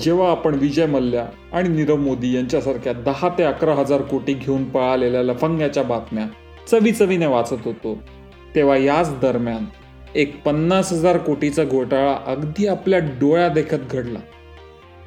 [0.00, 5.22] जेव्हा आपण विजय मल्ल्या आणि नीरव मोदी यांच्यासारख्या दहा ते अकरा हजार कोटी घेऊन पळालेल्या
[5.22, 6.26] लफंग्याच्या बातम्या
[6.68, 7.94] चवी चवीने वाचत होतो
[8.54, 9.64] तेव्हा याच दरम्यान
[10.14, 14.18] एक पन्नास हजार कोटीचा घोटाळा अगदी आपल्या डोळ्या देखत घडला.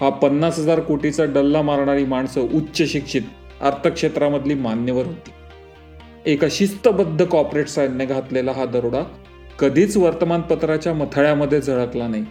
[0.02, 3.22] हा पन्नास हजार कोटीचा डल्ला मारणारी माणसं उच्च शिक्षित
[3.62, 5.32] अर्थक्षेत्रामधली मान्यवर होती.
[6.26, 9.04] एका शिस्तबद्ध कॉर्पोरेट साईडने घातलेला हा दरोडा
[9.60, 12.24] कधीच वर्तमानपत्राच्या मथळ्यामध्ये झळकला नाही.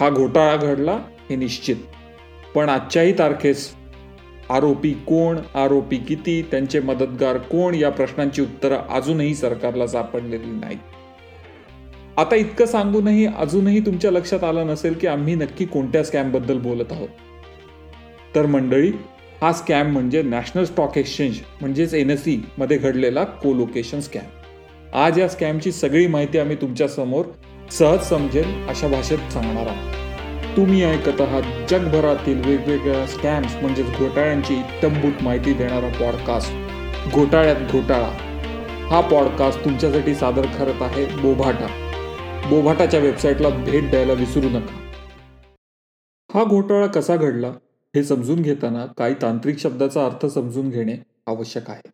[0.00, 0.98] हा घोटाळा घडला
[1.32, 1.76] हे निश्चित.
[2.54, 3.74] पण आजच्याही तारखेस
[4.50, 10.78] आरोपी कोण आरोपी किती त्यांचे मदतगार कोण या प्रश्नांची उत्तरं अजूनही सरकारला सापडलेली नाहीत.
[12.16, 17.08] आता इतकं सांगूनही अजूनही तुमच्या लक्षात आलं नसेल की आम्ही नक्की कोणत्या स्कॅमबद्दल बोलत आहोत.
[18.34, 18.92] तर मंडळी
[19.42, 24.24] हा स्कॅम म्हणजे नॅशनल स्टॉक एक्सचेंज म्हणजेच एन एसमध्ये घडलेला कोलोकेशन स्कॅम.
[24.94, 27.24] आज या स्कॅमची सगळी माहिती आम्ही तुमच्यासमोर
[27.70, 30.01] सहज समजेल अशा भाषेत सांगणार आहोत.
[30.56, 36.50] तुम्ही ऐकत आहात जगभरातील वेगवेगळ्या स्कॅम्स म्हणजेच घोटाळ्यांची इत्तमभूत माहिती देणारा पॉडकास्ट
[37.12, 38.10] घोटाळ्यात घोटाळा.
[38.88, 41.66] हा पॉडकास्ट तुमच्यासाठी सादर करत आहे बोभाटा.
[42.50, 44.90] बोभाटाच्या वेबसाईटला भेट द्यायला विसरू नका.
[46.34, 47.48] हा घोटाळा कसा घडला
[47.96, 50.94] हे समजून घेताना काही तांत्रिक शब्दाचा अर्थ समजून घेणे
[51.26, 51.90] आवश्यक आहे.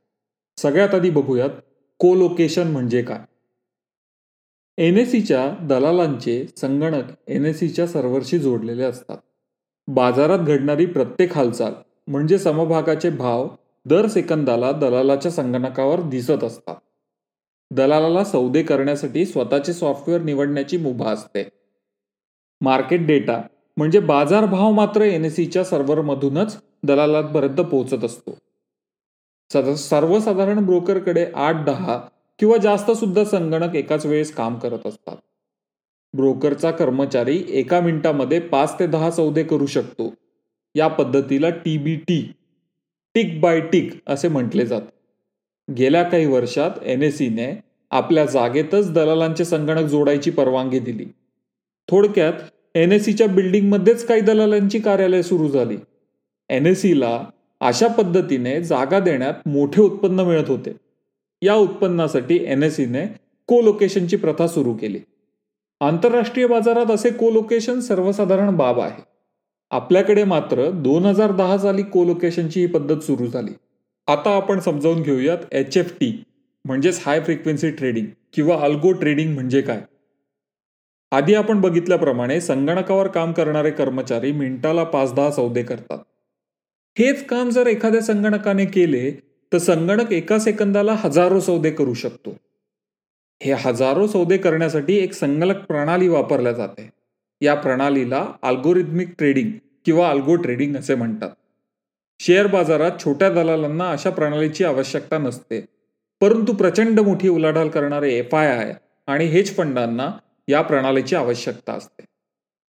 [0.56, 1.50] सगळ्यात आधी बघूयात
[1.98, 3.18] कोलोकेशन म्हणजे काय?
[4.78, 9.16] एन एस सीच्या दलालांचे संगणक एन एस सीच्या सर्व्हरशी जोडलेले असतात.
[9.88, 11.72] बाजारात घडणारी प्रत्येक हालचाल
[12.08, 13.48] म्हणजे समभागाचे भाव
[13.86, 16.76] दर सेकंदाला दलालाच्या संगणकावर दिसत असतात.
[17.70, 21.48] दलालाला सौदे करण्यासाठी स्वतःचे सॉफ्टवेअर निवडण्याची मुभा असते.
[22.60, 23.42] मार्केट डेटा
[23.76, 29.74] म्हणजे बाजारभाव मात्र एन एस सीच्या सर्व्हरमधूनच दलालांपर्यंत पोहोचत असतो.
[29.74, 32.00] सर्वसाधारण ब्रोकरकडे आठ दहा
[32.38, 35.16] किंवा जास्त सुद्धा संगणक एकाच वेळेस काम करत असतात.
[36.14, 40.14] ब्रोकरचा कर्मचारी एका मिनिटामध्ये पाच ते दहा सौदे करू शकतो.
[40.74, 42.32] या पद्धतीला T B T
[43.14, 44.98] tick by tick असे म्हटले जाते.
[45.74, 51.06] गेल्या काही वर्षात एन एस सीने आपल्या जागेतच दलालांचे संगणक जोडायची परवानगी दिली.
[51.90, 52.32] थोडक्यात
[52.74, 55.76] एन एस सीच्या बिल्डिंगमध्येच काही दलालांची कार्यालय सुरू झाली.
[56.48, 57.24] एन एस सीला
[57.60, 60.87] अशा पद्धतीने जागा देण्यात मोठे उत्पन्न मिळत होते.
[61.42, 63.06] या उत्पन्नासाठी एन एस सीने
[63.46, 65.00] कोलोकेशनची प्रथा सुरू केली.
[65.80, 69.02] आंतरराष्ट्रीय बाजारात असे कोलोकेशन सर्वसाधारण बाब आहे.
[69.70, 73.50] आपल्याकडे मात्र दोन हजार दहा साली कोलोकेशनची ही पद्धत सुरू झाली.
[74.06, 76.24] आता आपण समजावून घेऊयात एच एफ टी
[76.64, 79.80] म्हणजेच हाय फ्रिक्वेन्सी ट्रेडिंग किंवा अल्गो ट्रेडिंग म्हणजे काय?
[81.10, 85.98] आधी आपण बघितल्याप्रमाणे संगणकावर काम करणारे कर्मचारी मिनिटाला पाच दहा सौदे करतात.
[86.98, 92.36] हेच काम जर एखाद्या संगणकाने केले तर संगणक एका सेकंदाला हजारो सौदे करू शकतो.
[93.42, 96.90] हे हजारो सौदे करण्यासाठी एक संगणक प्रणाली वापरल्या जाते.
[97.40, 99.50] या प्रणालीला अल्गोरिदमिक ट्रेडिंग
[99.84, 101.30] किंवा अल्गो ट्रेडिंग असे म्हणतात.
[102.20, 105.60] शेअर बाजारात छोट्या दलालांना अशा प्रणालीची आवश्यकता नसते.
[106.20, 108.74] परंतु प्रचंड मोठी उलाढाल करणारे एफ आय आय
[109.06, 110.12] आणि हेज फंडांना
[110.48, 112.04] या प्रणालीची आवश्यकता असते.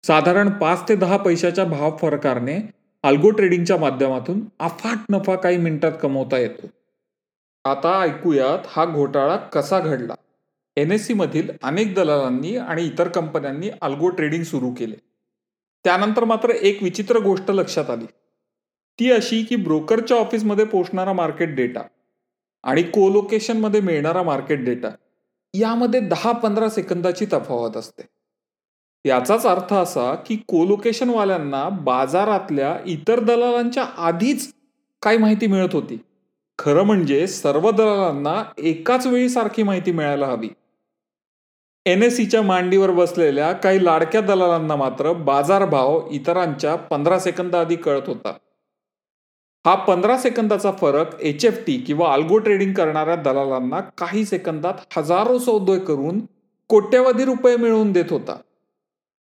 [0.07, 2.71] साधारण पाच ते दहा पैशाच्या भाव फरकाने
[3.07, 6.67] अल्गो ट्रेडिंगच्या माध्यमातून अफाट नफा काही मिनिटात कमवता येतो.
[7.65, 10.15] आता ऐकूयात हा घोटाळा कसा घडला.
[10.77, 14.95] एन एस सी मधील अनेक दलालांनी आणि इतर कंपन्यांनी अल्गो ट्रेडिंग सुरू केले.
[15.85, 18.07] त्यानंतर मात्र एक विचित्र गोष्ट लक्षात आली.
[18.99, 21.83] ती अशी की ब्रोकरच्या ऑफिसमध्ये पोचणारा मार्केट डेटा
[22.63, 24.89] आणि कोलोकेशनमध्ये मिळणारा मार्केट डेटा
[25.55, 28.03] यामध्ये दहा पंधरा सेकंदाची तफावत असते.
[29.07, 34.53] याचाच अर्थ असा की कोलोकेशनवाल्यांना बाजारातल्या इतर दलालांच्या आधीच
[35.03, 35.99] काही माहिती मिळत होती.
[36.59, 40.49] खरं म्हणजे सर्व दलालांना एकाच वेळी सारखी माहिती मिळायला हवी.
[41.87, 48.33] एन एस सीच्या मांडीवर बसलेल्या काही लाडक्या दलालांना मात्र बाजारभाव इतरांच्या पंधरा सेकंदाआधी कळत होता.
[49.67, 55.39] हा पंधरा सेकंदाचा फरक एच एफ टी किंवा अल्गो ट्रेडिंग करणाऱ्या दलालांना काही सेकंदात हजारो
[55.39, 56.21] सौदे करून
[56.69, 58.37] कोट्यवधी रुपये मिळवून देत होता.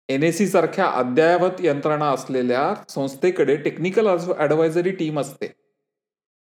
[0.10, 4.08] एन एस सी सारख्या अद्ययावत यंत्रणा असलेल्या संस्थेकडे टेक्निकल
[4.38, 5.48] ॲडवायझरी टीम असते.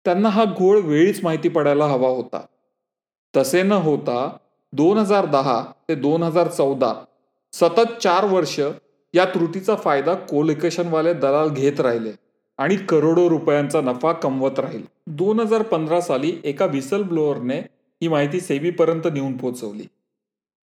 [0.05, 2.41] त्यांना हा घोळ वेळीच माहिती पडायला हवा होता.
[3.33, 4.37] तसे न होता
[4.73, 6.93] दोन हजार दहा ते दोन हजार चौदा
[7.53, 8.59] सतत चार वर्ष
[9.13, 12.11] या त्रुटीचा फायदा कोलिकेशनवाले दलाल घेत राहिले
[12.59, 14.83] आणि करोडो रुपयांचा नफा कमवत राहील.
[15.07, 17.57] दोन हजार पंधरा साली एका विसल ब्लोअरने
[18.01, 19.87] ही माहिती सेबीपर्यंत नेऊन पोहोचवली.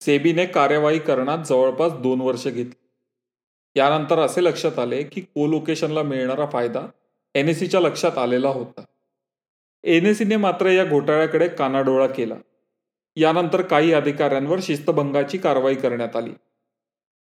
[0.02, 2.90] सेबीने कार्यवाही करण्यात जवळपास दोन वर्ष घेतली.
[3.76, 6.88] यानंतर असे लक्षात आले की कोलोकेशनला मिळणारा फायदा
[7.36, 8.84] एन एस सीच्या लक्षात आलेला होता.
[9.84, 12.36] एन एस सीने मात्र या घोटाळ्याकडे कानाडोळा केला.
[13.16, 16.32] यानंतर काही अधिकाऱ्यांवर शिस्तभंगाची कारवाई करण्यात आली.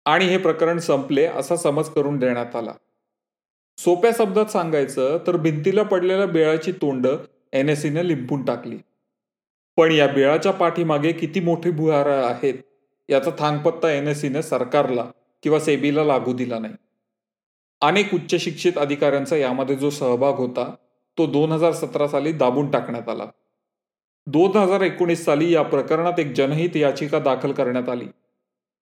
[0.04, 2.72] आणि हे प्रकरण संपले असा समज करून देण्यात आला.
[3.78, 7.06] सोप्या शब्दात सांगायचं तर भिंतीला पडलेल्या बेळाची तोंड
[7.52, 8.78] एन एस सीने लिंपून टाकली.
[9.76, 12.54] पण या बिळाच्या पाठीमागे किती मोठी भुहार आहेत
[13.08, 15.04] याचा थांगपत्ता एन एस सीने सरकारला
[15.42, 16.74] किंवा सेबीला लागू दिला नाही.
[17.80, 20.74] अनेक उच्च शिक्षित अधिकाऱ्यांचा यामध्ये जो सहभाग होता
[21.18, 23.26] तो दोन हजार सतरा साली दाबून टाकण्यात आला.
[24.26, 28.06] दोन हजार एकोणीस साली या प्रकरणात एक जनहित याचिका दाखल करण्यात आली.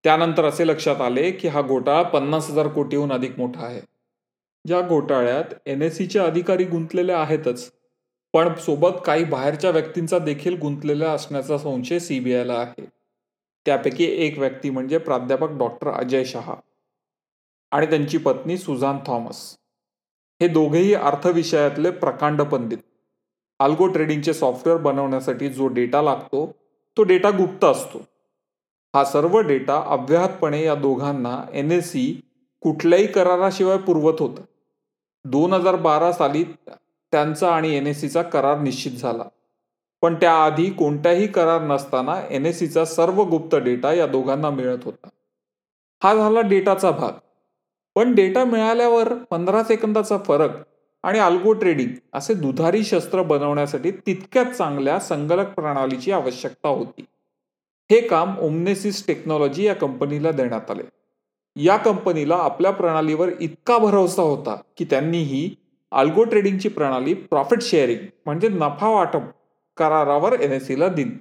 [0.03, 3.81] त्यानंतर असे लक्षात आले की हा घोटाळा पन्नास हजार कोटीहून अधिक मोठा आहे.
[4.65, 7.71] या घोटाळ्यात एन एस सीचे अधिकारी गुंतलेले आहेतच
[8.33, 12.85] पण सोबत काही बाहेरच्या व्यक्तींचा देखील गुंतलेला असण्याचा संशय सीबीआयला आहे.
[13.65, 16.55] त्यापैकी एक व्यक्ती म्हणजे प्राध्यापक डॉक्टर अजय शहा
[17.71, 19.57] आणि त्यांची पत्नी सुझान थॉमस.
[20.41, 22.77] हे दोघेही अर्थविषयातले प्रकांड पंडित.
[23.59, 26.45] आल्गो ट्रेडिंगचे सॉफ्टवेअर बनवण्यासाठी जो डेटा लागतो
[26.97, 27.97] तो डेटा गुप्त असतो.
[28.95, 32.21] हा सर्व डेटा अव्याहतपणे या दोघांना एन एस सी
[32.61, 34.41] कुठल्याही कराराशिवाय पुरवत होतं.
[35.25, 36.43] दोन हजार बारा साली
[37.11, 39.23] त्यांचा आणि एन एस सीचा करार निश्चित झाला.
[40.01, 45.09] पण त्याआधी कोणताही करार नसताना एन एस सीचा सर्व गुप्त डेटा या दोघांना मिळत होता.
[46.03, 47.11] हा झाला डेटाचा भाग.
[47.95, 50.49] पण डेटा मिळाल्यावर पंधरा सेकंदाचा फरक
[51.03, 57.05] आणि अल्गो ट्रेडिंग असे दुधारी शस्त्र बनवण्यासाठी तितक्याच चांगल्या संगणक प्रणालीची आवश्यकता होती.
[57.91, 60.83] हे काम ओमनेसिस टेक्नॉलॉजी या कंपनीला देण्यात आले.
[61.55, 65.55] या कंपनीला आपल्या प्रणालीवर इतका भरोसा होता की त्यांनी ही
[65.91, 69.21] अल्गो ट्रेडिंगची प्रणाली प्रॉफिट शेअरिंग म्हणजे नफा वाटप
[69.77, 71.17] करारावर एन एस सीला दिली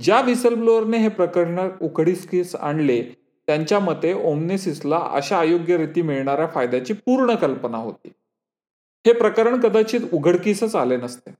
[0.00, 3.02] ज्या विसलब्लोअरने हे प्रकरण उघडीस आणले
[3.48, 8.08] त्यांच्या मते ओमनेसिसला अशा अयोग्य रीती मिळणाऱ्या फायद्याची पूर्ण कल्पना होती.
[9.04, 11.30] हे प्रकरण कदाचित उघडकीसच आले नसते.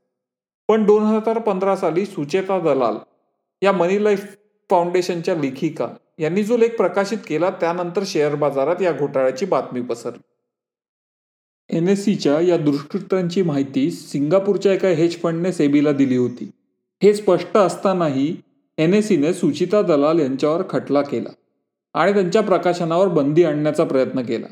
[0.68, 2.96] पण दोन हजार पंधरा साली सुचेता दलाल
[3.62, 4.24] या मनी लाईफ
[4.70, 10.22] फाउंडेशनच्या लेखिका यांनी जो लेख प्रकाशित केला त्यानंतर शेअर बाजारात या घोटाळ्याची बातमी पसरली.
[11.70, 16.50] एन एस सीच्या या दुष्कृत्यांची माहिती सिंगापूरच्या एका हेज फंडने सेबीला दिली होती.
[17.02, 18.36] हे स्पष्ट असतानाही
[18.78, 21.30] एन एस सीने सुचिता दलाल यांच्यावर खटला केला
[21.94, 24.46] आणि त्यांच्या प्रकाशनावर बंदी आणण्याचा प्रयत्न केला.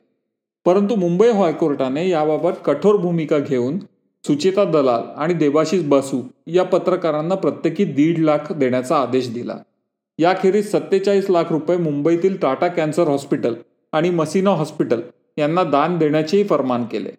[0.67, 3.79] परंतु मुंबई हायकोर्टाने याबाबत कठोर भूमिका घेऊन
[4.25, 9.57] सुचिता दलाल आणि देबाशिष बसू या पत्रकारांना प्रत्येकी दीड लाख देण्याचा आदेश दिला.
[10.19, 13.55] याखेरीज सत्तेचाळीस लाख रुपये मुंबईतील टाटा कॅन्सर हॉस्पिटल
[13.93, 15.01] आणि मसिना हॉस्पिटल
[15.37, 17.11] यांना दान देण्याचेही फरमान केले.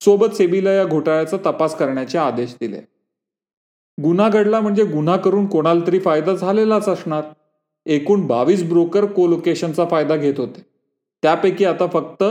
[0.00, 2.80] सोबत सेबीला या घोटाळ्याचा तपास करण्याचे आदेश दिले.
[4.02, 7.22] गुन्हा घडला म्हणजे गुन्हा करून कोणाला तरी फायदा झालेलाच असणार.
[7.86, 10.60] एकूण बावीस ब्रोकर कोलोकेशनचा फायदा घेत होते.
[11.22, 12.24] त्यापैकी आता फक्त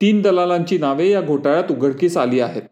[0.00, 2.62] तीन दलालांची नावे या घोटाळ्यात उघडकीस आली आहेत.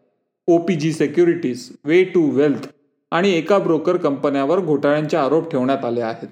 [0.47, 2.67] OPG securities way to wealth
[3.11, 6.27] आणि एका ब्रोकर कंपन्यावर घोटाळ्यांचे आरोप ठेवण्यात आले आहेत.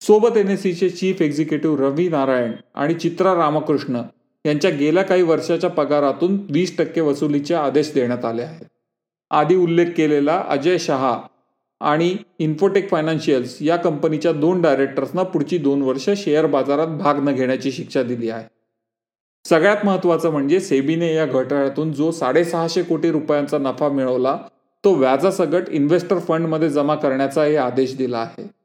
[0.00, 4.00] सोबत एन एस सीचे चीफ एक्झिक्युटिव्ह रवी नारायण आणि चित्रा रामकृष्ण
[4.46, 8.64] यांच्या गेल्या काही वर्षाच्या पगारातून वीस टक्के वसुलीचे आदेश देण्यात आले आहेत.
[9.30, 11.18] आधी उल्लेख केलेला अजय शहा
[11.80, 17.72] आणि इन्फोटेक फायनान्शियल्स या कंपनीच्या दोन डायरेक्टर्सना पुढची दोन वर्ष शेअर बाजारात भाग न घेण्याची
[17.72, 18.44] शिक्षा दिली आहे.
[19.44, 24.36] सगळ्यात महत्वाचं म्हणजे सेबीने या घोटाळ्यातून जो साडेसहाशे कोटी रुपयांचा नफा मिळवला
[24.84, 28.55] तो व्याजासकट इन्व्हेस्टर फंडमध्ये जमा करण्याचाही आदेश दिला आहे.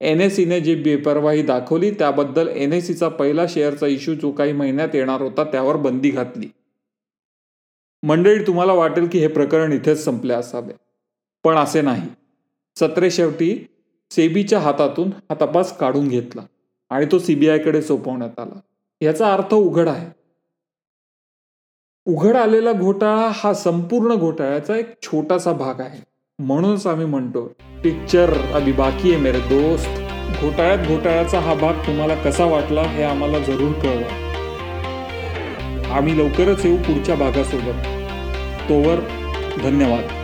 [0.00, 4.52] एन एस सीने जी बेपरवाही दाखवली त्याबद्दल एन एस सीचा पहिला शेअरचा इश्यू जो काही
[4.52, 6.46] महिन्यात येणार होता त्यावर बंदी घातली.
[8.02, 10.72] मंडळी तुम्हाला वाटेल की हे प्रकरण इथेच संपले असावे.
[11.44, 12.08] पण असे नाही.
[12.76, 13.66] सत्रे शेवटी
[14.10, 16.42] सेबीच्या हातातून हा तपास काढून घेतला
[16.90, 18.60] आणि तो सीबीआयकडे सोपवण्यात आला.
[19.00, 20.10] याचा अर्थ उघड आहे.
[22.06, 26.17] उघड आलेला घोटाळा हा संपूर्ण घोटाळ्याचा एक छोटासा भाग आहे.
[26.40, 27.52] म्हणूनच आम्ही म्हणतो
[27.84, 29.88] पिक्चर अभि बाकी आहे मेरे दोस्त.
[30.40, 34.24] घोटाळ्यात घोटाळ्याचा हा भाग तुम्हाला कसा वाटला हे आम्हाला जरूर कळवा.
[35.92, 37.86] आम्ही लवकरच येऊ पुढच्या भागासोबत.
[38.68, 38.96] तोवर
[39.62, 40.17] धन्यवाद.